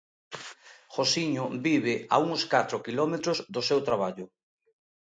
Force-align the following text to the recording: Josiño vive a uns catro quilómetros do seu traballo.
Josiño 0.95 1.45
vive 1.67 1.95
a 2.15 2.17
uns 2.29 2.41
catro 2.53 2.77
quilómetros 2.85 3.37
do 3.53 3.61
seu 3.69 3.79
traballo. 3.87 4.25